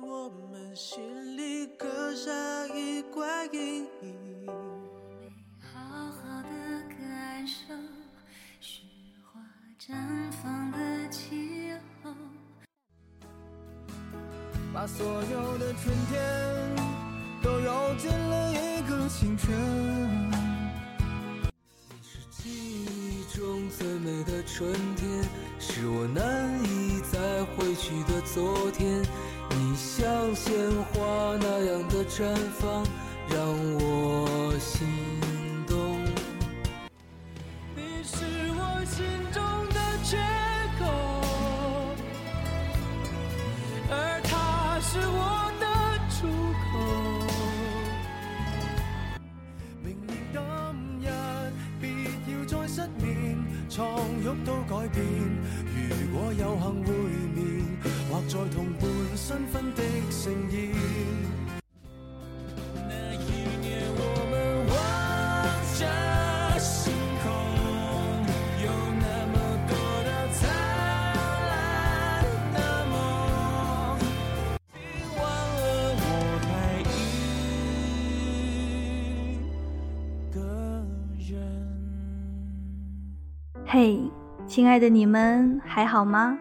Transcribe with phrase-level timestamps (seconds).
[0.00, 2.30] 我们心里刻下
[2.68, 4.46] 一块阴影。
[5.60, 6.48] 好好的
[6.88, 7.74] 感受
[8.60, 8.82] 雪
[9.24, 9.40] 花
[9.78, 11.72] 绽放的气
[12.02, 12.12] 候。
[14.72, 16.76] 把所有的春天
[17.42, 19.48] 都揉进了一个清晨。
[21.90, 25.24] 你是记忆中最美的春天，
[25.58, 29.02] 是我难以再回去的昨天。
[29.78, 30.52] 像鲜
[30.92, 32.84] 花那样的绽放，
[33.28, 33.38] 让
[33.78, 34.88] 我心
[83.70, 84.00] 嘿
[84.46, 86.38] 亲爱的你们还好吗？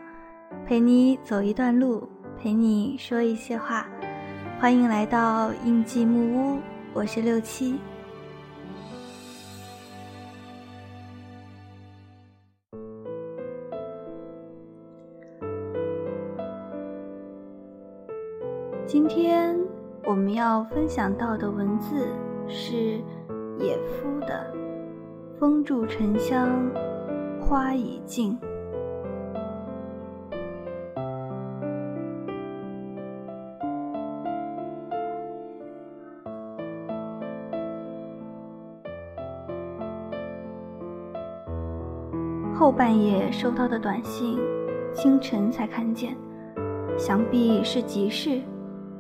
[0.66, 2.08] 陪你走一段路，
[2.40, 3.86] 陪你说一些话，
[4.62, 6.60] 欢迎来到印记木屋，
[6.94, 7.82] 我是六七。
[18.86, 19.60] 今天
[20.06, 22.08] 我们要分享到的文字
[22.48, 23.02] 是
[23.60, 24.50] 野夫的
[25.38, 26.50] 《风住沉香，
[27.48, 28.38] 花已尽》。
[42.54, 44.38] 后半夜收到的短信，
[44.92, 46.18] 清晨才看见，
[46.98, 48.42] 想必是急事，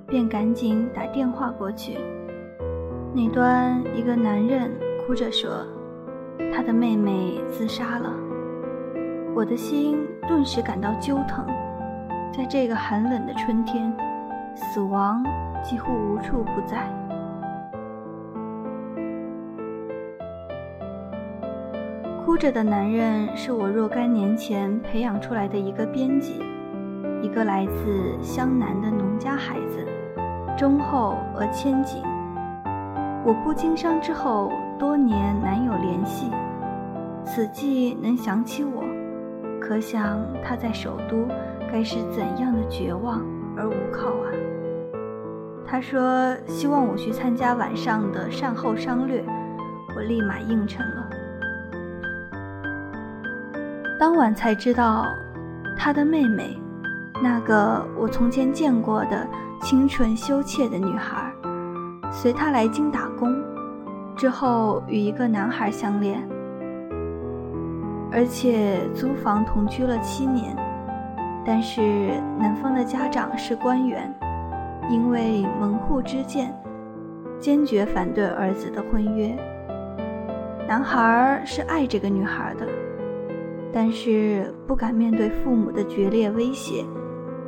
[0.08, 1.98] 便赶紧打电话过去。
[3.14, 4.72] 那端一个男人
[5.06, 5.50] 哭着说，
[6.54, 8.27] 他的妹妹自杀了。
[9.38, 9.96] 我的心
[10.28, 11.46] 顿时感到揪疼，
[12.36, 13.96] 在这个寒冷的春天，
[14.56, 15.24] 死亡
[15.62, 16.92] 几乎无处不在。
[22.26, 26.42] 哭着的男人是我若干年前培养出来的一个编辑，
[27.22, 29.86] 一个来自湘南的农家孩子，
[30.58, 32.02] 忠厚而谦谨。
[33.24, 36.32] 我不经商之后，多年难有联系，
[37.24, 38.84] 此际能想起我，
[39.60, 41.28] 可想他在首都
[41.72, 43.22] 该是怎样的绝望
[43.56, 44.32] 而无靠啊！
[45.66, 49.24] 他说希望我去参加晚上的善后商略，
[49.96, 51.10] 我立马应承了。
[54.00, 55.06] 当晚才知道，
[55.76, 56.58] 他的妹妹，
[57.22, 59.28] 那个我从前见过的
[59.62, 61.34] 清纯羞怯的女孩，
[62.12, 63.36] 随他来京打工，
[64.16, 66.26] 之后与一个男孩相恋，
[68.12, 70.56] 而且租房同居了七年。
[71.46, 74.14] 但是男方的家长是官员，
[74.90, 76.54] 因为门户之见，
[77.40, 79.36] 坚决反对儿子的婚约。
[80.68, 82.68] 男孩是爱这个女孩的。
[83.74, 86.84] 但是不敢面对父母的决裂威胁，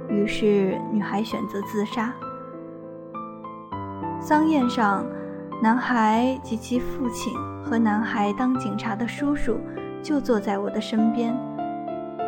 [0.09, 2.13] 于是女孩选择自杀。
[4.21, 5.03] 丧宴上，
[5.61, 7.33] 男孩及其父亲
[7.63, 9.57] 和男孩当警察的叔叔
[10.01, 11.35] 就坐在我的身边，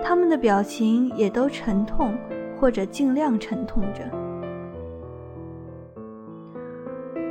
[0.03, 2.13] 他们的表情也都沉痛，
[2.59, 4.01] 或者尽量沉痛着。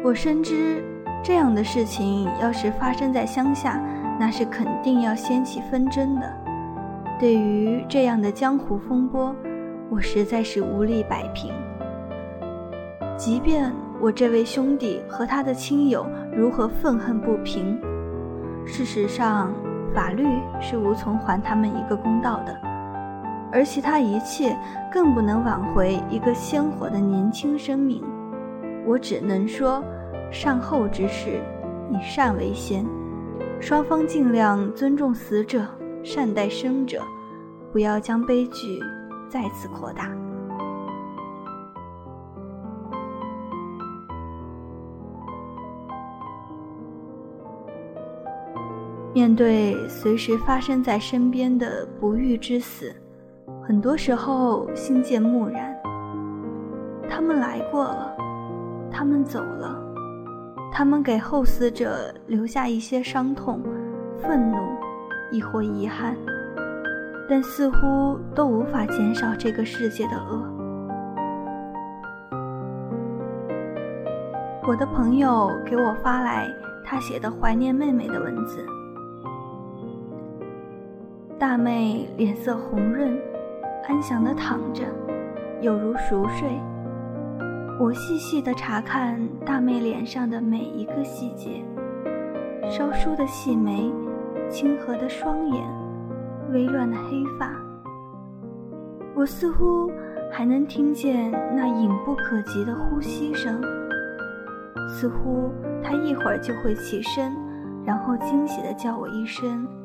[0.02, 0.82] 我深知，
[1.22, 3.78] 这样的事情要是发生在乡下，
[4.18, 6.32] 那是肯定要掀起纷争的。
[7.18, 9.34] 对于这样的江湖风波，
[9.90, 11.52] 我实在是无力摆平。
[13.14, 13.70] 即便
[14.00, 17.78] 我这位兄弟和他的亲友如何愤恨不平，
[18.64, 19.52] 事实上
[19.94, 20.24] 法律
[20.60, 22.56] 是无从还他们一个公道的，
[23.52, 24.56] 而其他一切
[24.92, 28.02] 更不能挽回一个鲜活的年轻生命。
[28.86, 29.82] 我只能说，
[30.30, 31.40] 善后之事，
[31.90, 32.84] 以善为先，
[33.60, 35.66] 双方尽量尊重死者。
[36.02, 37.02] 善待生者，
[37.70, 38.80] 不要将悲剧
[39.28, 40.19] 再次扩大。
[49.12, 52.94] 面对随时发生在身边的不遇之死，
[53.60, 55.76] 很多时候心渐木然。
[57.08, 58.16] 他们来过了，
[58.88, 59.82] 他们走了，
[60.72, 63.60] 他们给后死者留下一些伤痛、
[64.16, 64.58] 愤怒，
[65.32, 66.16] 亦或遗憾，
[67.28, 70.46] 但似乎都无法减少这个世界的恶。
[74.68, 76.48] 我的朋友给我发来
[76.84, 78.64] 他写的怀念妹妹的文字。
[81.50, 83.20] 大妹脸色红润，
[83.88, 84.84] 安详地躺着，
[85.60, 86.48] 有如熟睡。
[87.80, 91.60] 我细细地查看大妹脸上的每一个细节：
[92.70, 93.92] 稍疏的细眉，
[94.48, 95.60] 清和的双眼，
[96.52, 97.50] 微乱的黑发。
[99.16, 99.90] 我似乎
[100.30, 103.60] 还能听见那隐不可及的呼吸声。
[104.88, 105.50] 似乎
[105.82, 107.36] 她一会儿就会起身，
[107.84, 109.66] 然后惊喜地叫我一声“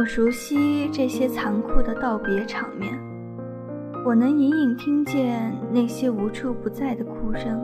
[0.00, 2.98] 我熟悉这些残酷的道别场面，
[4.02, 7.62] 我能隐隐听见那些无处不在的哭声。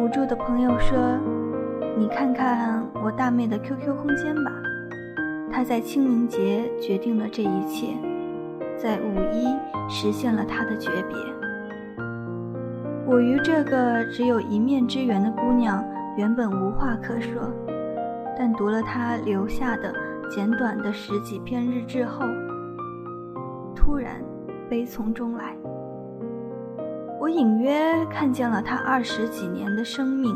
[0.00, 0.96] 无助的朋友说
[1.98, 4.50] ：“你看看我大妹的 QQ 空间吧，
[5.52, 7.88] 她在清明节决定了这一切，
[8.78, 9.44] 在五一
[9.90, 11.18] 实现了她的诀别。”
[13.06, 15.84] 我与这个只有一面之缘的姑娘
[16.16, 17.42] 原本无话可说，
[18.38, 19.94] 但读了她留下的。
[20.28, 22.24] 简短的十几篇日志后，
[23.74, 24.22] 突然
[24.68, 25.56] 悲从中来。
[27.20, 30.34] 我隐约看见了他二十几年的生命，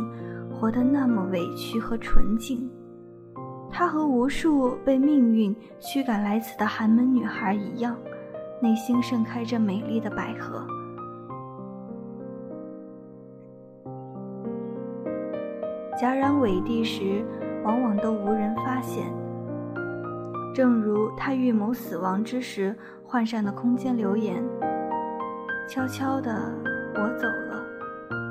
[0.50, 2.70] 活得那么委屈和纯净。
[3.70, 7.96] 他和无数被命运驱赶来此的寒门女孩一样，
[8.62, 10.66] 内心盛开着美丽的百合。
[16.00, 17.24] 戛然委地时，
[17.64, 19.12] 往往都无人发现。
[20.58, 22.74] 正如他预谋死亡之时
[23.04, 24.42] 换上的空间留言
[25.70, 26.52] ：“悄悄的
[26.96, 27.64] 我走了，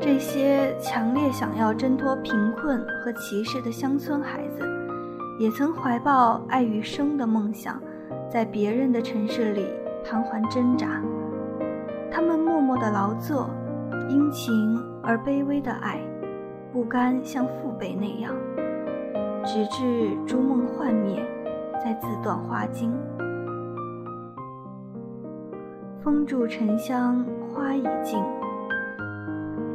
[0.00, 4.66] 这些强烈想要挣脱贫困和歧视的乡村孩子，
[5.38, 7.78] 也曾怀抱爱与生的梦想，
[8.30, 9.66] 在别人的城市里
[10.02, 11.02] 盘桓挣扎。
[12.10, 13.50] 他们默默的劳作，
[14.08, 16.00] 殷勤而卑微的爱。
[16.72, 18.34] 不甘像父辈那样，
[19.44, 21.22] 直至烛梦幻灭，
[21.84, 22.90] 再自断花茎。
[26.02, 28.24] 风住沉香花已尽。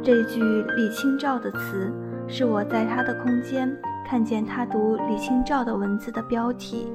[0.02, 0.42] 这句
[0.76, 1.92] 李清照的词，
[2.26, 3.70] 是我在他的空间
[4.04, 6.92] 看见他读李清照的文字的标题。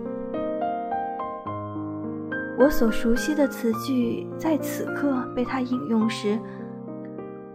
[2.60, 6.38] 我所熟悉的词句，在此刻被他引用时。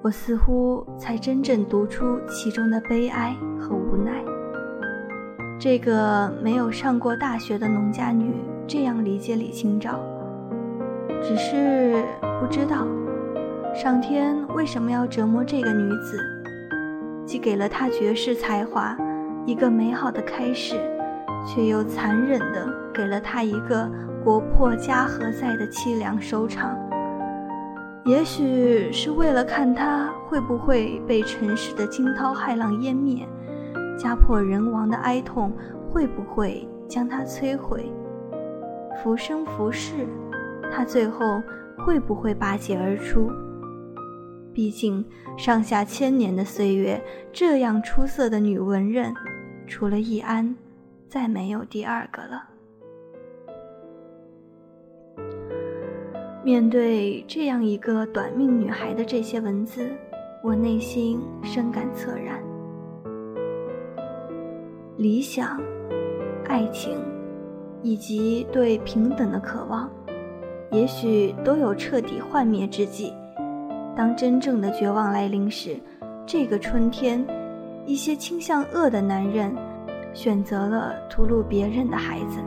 [0.01, 4.25] 我似乎才真正读出其中的悲哀和无奈。
[5.59, 8.33] 这个没有上过大学的农家女
[8.67, 9.99] 这样理解李清照，
[11.21, 12.05] 只是
[12.41, 12.87] 不知道
[13.75, 16.17] 上天为什么要折磨这个女子，
[17.27, 18.97] 既给了她绝世才华，
[19.45, 20.77] 一个美好的开始，
[21.45, 23.91] 却又残忍地给了她一个
[24.23, 26.79] 国破家何在的凄凉收场。
[28.09, 33.29] 也许是为了看他会不会被尘世的惊涛骇浪湮灭，
[33.99, 35.53] 家破人亡的哀痛
[35.91, 37.93] 会不会将他摧毁，
[38.97, 40.07] 浮生浮世，
[40.73, 41.43] 他最后
[41.77, 43.31] 会不会拔节而出？
[44.55, 45.05] 毕竟
[45.37, 46.99] 上下千年的岁月，
[47.31, 49.15] 这样出色的女文人，
[49.67, 50.57] 除了易安，
[51.11, 52.43] 再没有第二个了。
[56.49, 59.91] 面对这样一个短命女孩的这些文字，
[60.43, 62.43] 我内心深感恻然。
[64.97, 65.61] 理想、
[66.47, 66.97] 爱情，
[67.83, 69.91] 以及对平等的渴望，
[70.73, 73.13] 也许都有彻底幻灭之际。
[73.95, 75.79] 当真正的绝望来临时，
[76.25, 77.23] 这个春天，
[77.85, 79.55] 一些倾向恶的男人
[80.15, 82.39] 选择了屠戮别人的孩子，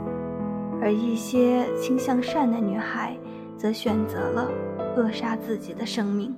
[0.80, 3.16] 而一些倾向善的女孩。
[3.62, 4.50] 则选择了
[4.96, 6.34] 扼杀自己的生命。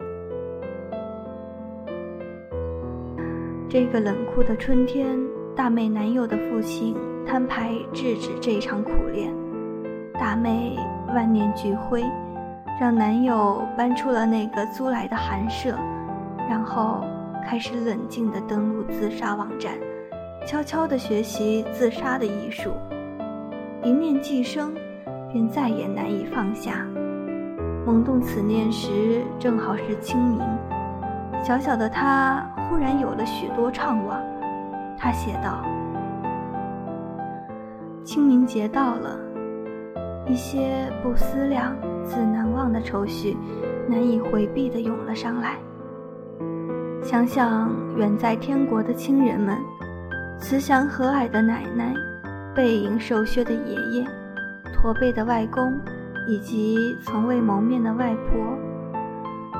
[3.66, 5.18] 这个冷酷的春天，
[5.56, 6.94] 大妹男友的父亲
[7.26, 9.34] 摊牌制止这场苦恋。
[10.20, 10.76] 大妹
[11.14, 12.04] 万念俱灰，
[12.78, 15.74] 让男友搬出了那个租来的寒舍，
[16.46, 17.02] 然后
[17.42, 19.72] 开始冷静地登录自杀网站，
[20.46, 22.70] 悄悄地学习自杀的艺术。
[23.82, 24.74] 一念既生，
[25.32, 26.86] 便再也难以放下。
[27.86, 30.40] 萌动此念时，正好是清明。
[31.42, 34.16] 小小的他忽然有了许多怅惘。
[34.96, 35.62] 他写道
[38.02, 39.18] ：“清明节到了，
[40.26, 43.36] 一些不思量、自难忘的愁绪，
[43.86, 45.56] 难以回避地涌了上来。
[47.02, 49.58] 想想远在天国的亲人们，
[50.38, 51.92] 慈祥和蔼的奶奶，
[52.54, 54.06] 背影瘦削的爷爷，
[54.72, 55.78] 驼背的外公。”
[56.26, 58.40] 以及从未谋面的外婆，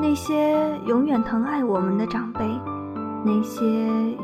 [0.00, 0.54] 那些
[0.87, 2.40] 永远疼爱我们的长辈，
[3.25, 3.64] 那些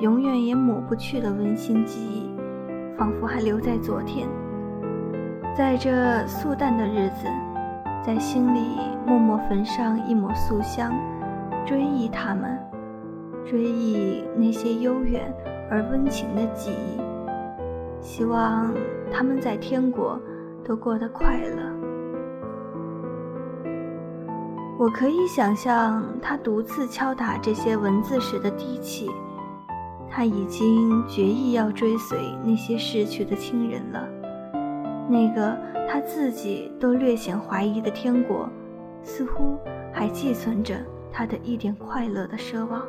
[0.00, 2.30] 永远也抹不去的温馨记忆，
[2.96, 4.28] 仿佛还留在昨天。
[5.56, 7.26] 在这素淡的日子，
[8.04, 10.92] 在心里默默焚上一抹素香，
[11.66, 12.58] 追忆他们，
[13.44, 15.30] 追忆那些悠远
[15.70, 17.00] 而温情的记忆。
[18.00, 18.72] 希望
[19.12, 20.18] 他们在天国
[20.64, 21.79] 都过得快乐。
[24.80, 29.10] 我可以想象他独自敲打这些文字时的低气，
[30.08, 34.08] 他已经决意要追随那些逝去的亲人了。
[35.06, 35.54] 那个
[35.86, 38.48] 他自己都略显怀疑的天国，
[39.02, 39.58] 似乎
[39.92, 40.74] 还寄存着
[41.12, 42.80] 他的一点快乐的奢望。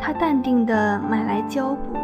[0.00, 1.98] 他淡定地买来胶布，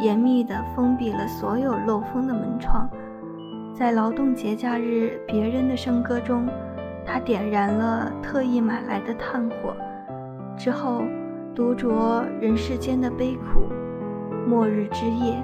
[0.00, 2.88] 严密地封闭了所有漏风的门窗。
[3.82, 6.46] 在劳动节假日，别人的笙歌中，
[7.04, 9.74] 他点燃了特意买来的炭火，
[10.56, 11.02] 之后
[11.52, 13.62] 独酌人世间的悲苦。
[14.46, 15.42] 末日之夜，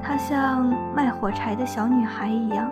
[0.00, 2.70] 他像卖火柴的小女孩一样，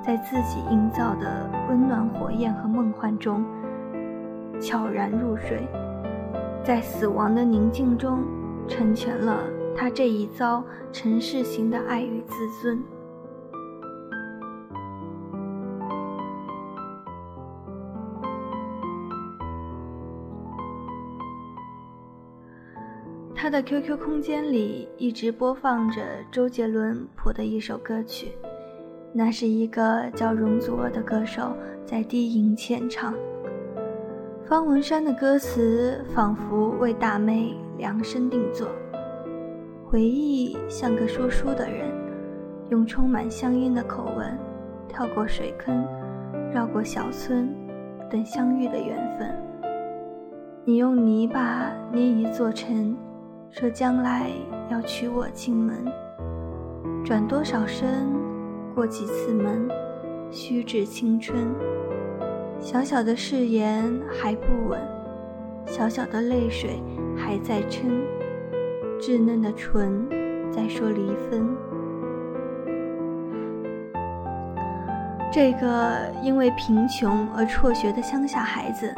[0.00, 3.44] 在自己营造的温暖火焰和梦幻中
[4.60, 5.66] 悄然入睡，
[6.62, 8.20] 在死亡的宁静中，
[8.68, 9.40] 成全了
[9.76, 10.62] 他这一遭
[10.92, 12.80] 尘世行的爱与自尊。
[23.38, 26.00] 他的 QQ 空间里一直播放着
[26.32, 28.32] 周杰伦谱的一首歌曲，
[29.12, 33.12] 那是一个叫容祖儿的歌手在低吟浅唱。
[34.46, 38.68] 方文山的歌词仿佛为大妹量身定做。
[39.84, 41.92] 回忆像个说书的人，
[42.70, 44.34] 用充满乡音的口吻，
[44.88, 45.86] 跳过水坑，
[46.54, 47.54] 绕过小村，
[48.10, 49.30] 等相遇的缘分。
[50.64, 52.96] 你用泥巴捏一座城。
[53.50, 54.30] 说将来
[54.70, 55.84] 要娶我进门，
[57.04, 58.06] 转多少身，
[58.74, 59.68] 过几次门，
[60.30, 61.54] 虚掷青春。
[62.60, 63.82] 小小的誓言
[64.20, 64.80] 还不稳，
[65.66, 66.82] 小小的泪水
[67.16, 67.90] 还在撑，
[69.00, 70.06] 稚嫩的唇
[70.50, 71.48] 在说离分。
[75.32, 78.92] 这个因为贫穷而辍学的乡下孩子，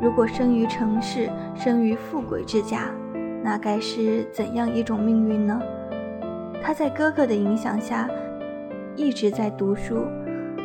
[0.00, 2.90] 如果生于城市，生于富贵之家。
[3.44, 5.60] 那该是怎样一种命运呢？
[6.62, 8.08] 他在哥哥的影响下，
[8.94, 10.04] 一直在读书，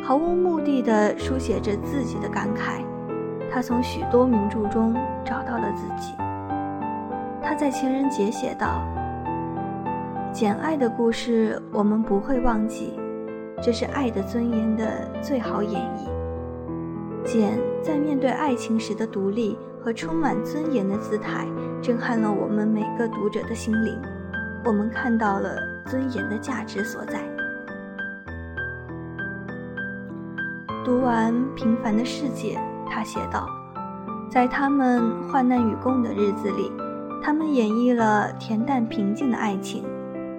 [0.02, 2.84] 毫无目的地书写着自己的感慨。
[3.50, 4.94] 他从许多名著中
[5.24, 6.14] 找到了自己。
[7.42, 8.80] 他在情人节写道
[10.32, 12.92] ：“简爱的故事我们不会忘记，
[13.60, 17.24] 这是爱的尊严的最好演绎。
[17.24, 19.58] 简在面对爱情时的独立。”
[19.88, 21.46] 和充满尊严的姿态，
[21.80, 23.98] 震撼了我们每个读者的心灵。
[24.62, 27.22] 我们看到了尊严的价值所在。
[30.84, 33.46] 读完《平凡的世界》，他写道
[34.28, 36.70] ：“在他们患难与共的日子里，
[37.22, 39.84] 他们演绎了恬淡平静的爱情。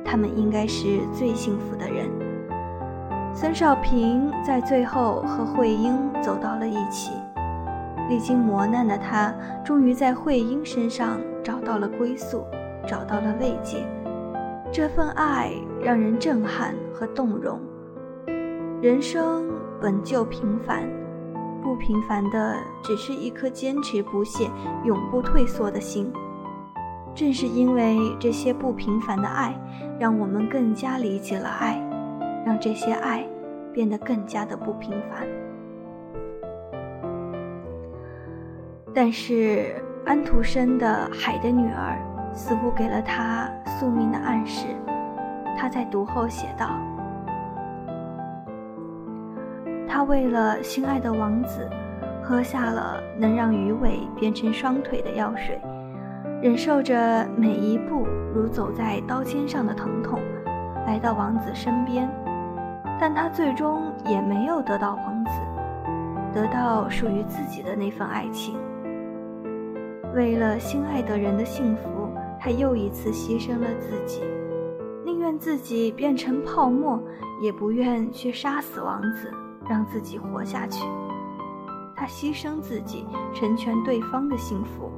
[0.05, 2.07] 他们应该是最幸福的人。”
[3.33, 7.13] 孙少平在最后和慧英走到了一起。
[8.09, 12.43] 历经磨难的他，终于在慧英身上找到了归宿，
[12.87, 13.85] 找到了慰藉。
[14.71, 15.51] 这份爱
[15.81, 17.59] 让人震撼和动容。
[18.81, 19.45] 人生
[19.79, 20.83] 本就平凡，
[21.61, 24.49] 不平凡的只是一颗坚持不懈、
[24.83, 26.11] 永不退缩的心。
[27.13, 29.53] 正是因为这些不平凡的爱，
[29.99, 31.79] 让我们更加理解了爱，
[32.45, 33.27] 让这些爱
[33.73, 35.27] 变得更加的不平凡。
[38.93, 41.97] 但是安徒生的《海的女儿》
[42.35, 44.67] 似乎给了他宿命的暗示。
[45.57, 46.69] 他在读后写道
[49.87, 51.69] ：“他为了心爱的王子，
[52.23, 55.61] 喝下了能让鱼尾变成双腿的药水，
[56.41, 60.19] 忍受着每一步如走在刀尖上的疼痛，
[60.87, 62.09] 来到王子身边。
[62.99, 65.31] 但他最终也没有得到王子。”
[66.31, 68.55] 得到属于自己的那份爱情。
[70.15, 74.21] 为了心爱的人的幸福，他又一次牺牲了自己，
[75.05, 77.01] 宁愿自己变成泡沫，
[77.41, 79.31] 也不愿去杀死王子，
[79.69, 80.83] 让自己活下去。
[81.95, 84.91] 他牺牲自己，成全对方的幸福，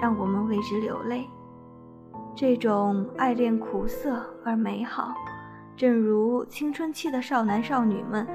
[0.00, 1.28] 让我们为之流泪。
[2.34, 5.14] 这种爱恋苦涩而美好，
[5.76, 8.26] 正如青春期的少男少女们，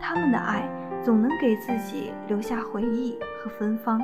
[0.00, 0.66] 他们的爱
[1.02, 4.00] 总能给自己留下回忆和芬芳。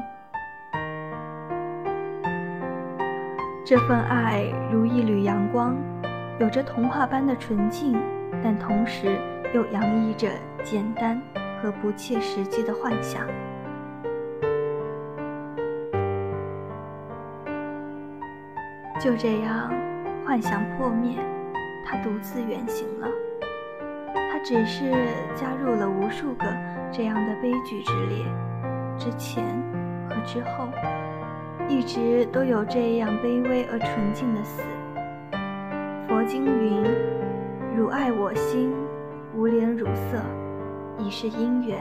[3.64, 5.74] 这份爱如一缕阳光，
[6.38, 7.98] 有着童话般的纯净，
[8.42, 9.18] 但同时
[9.54, 10.28] 又洋溢着
[10.62, 11.20] 简单。
[11.62, 13.26] 和不切实际的幻想，
[19.00, 19.72] 就这样，
[20.26, 21.16] 幻想破灭，
[21.86, 23.08] 他独自远行了。
[24.30, 24.90] 他只是
[25.34, 26.44] 加入了无数个
[26.92, 28.26] 这样的悲剧之列，
[28.98, 29.42] 之前
[30.06, 30.68] 和之后，
[31.68, 34.62] 一直都有这样卑微而纯净的死。
[36.06, 36.82] 佛经云
[37.76, 38.72] ：“汝爱我心，
[39.34, 40.22] 无怜汝色。”
[40.96, 41.80] 已是因缘，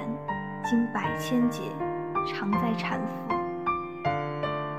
[0.63, 1.61] 经百千劫，
[2.27, 3.35] 常在缠缚。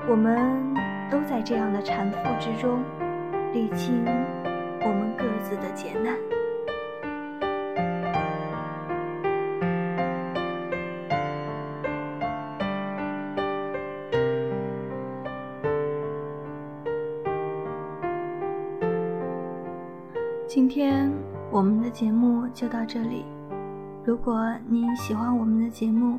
[0.09, 0.73] 我们
[1.09, 2.83] 都在这样的缠缚之中，
[3.53, 4.03] 历经
[4.81, 6.34] 我们各自的劫难。
[20.55, 21.11] 今天
[21.51, 23.25] 我们的节目就到这里。
[24.05, 26.17] 如果你喜欢我们的节目，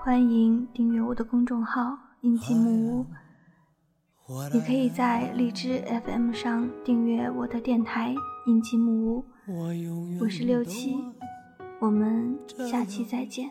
[0.00, 1.94] 欢迎订阅我的公众号
[2.24, 3.06] “印记木屋”。
[4.54, 8.14] 你可以在荔枝 FM 上订阅我的电台
[8.48, 9.24] “印记木屋”。
[10.18, 11.04] 我是六七，
[11.78, 12.38] 我们
[12.70, 13.50] 下期再见。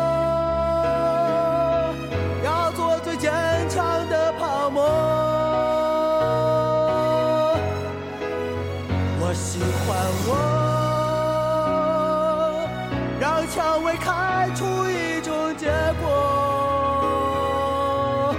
[9.31, 9.95] 我喜欢
[10.27, 10.35] 我
[13.17, 18.35] 让蔷薇开出一种结果，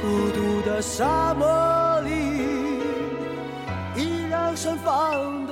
[0.00, 2.10] 孤独的沙漠里
[3.94, 5.45] 依然盛放